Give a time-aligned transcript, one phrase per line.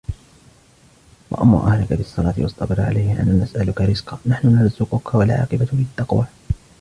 [1.31, 6.25] وَأْمُرْ أَهْلَكَ بِالصَّلَاةِ وَاصْطَبِرْ عَلَيْهَا لَا نَسْأَلُكَ رِزْقًا نَحْنُ نَرْزُقُكَ وَالْعَاقِبَةُ لِلتَّقْوَى